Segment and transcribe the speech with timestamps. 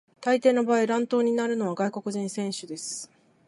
[0.19, 3.11] 大抵の場合、乱闘になるのは外国人選手です。